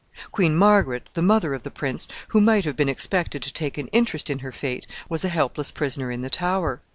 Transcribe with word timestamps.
Queen 0.31 0.55
Margaret, 0.55 1.11
the 1.13 1.21
mother 1.21 1.53
of 1.53 1.61
the 1.61 1.69
prince, 1.69 2.07
who 2.29 2.41
might 2.41 2.65
have 2.65 2.75
been 2.75 2.89
expected 2.89 3.43
to 3.43 3.53
take 3.53 3.77
an 3.77 3.85
interest 3.89 4.31
in 4.31 4.39
her 4.39 4.51
fate, 4.51 4.87
was 5.09 5.23
a 5.23 5.29
helpless 5.29 5.71
prisoner 5.71 6.09
in 6.09 6.21
the 6.21 6.29
Tower. 6.31 6.81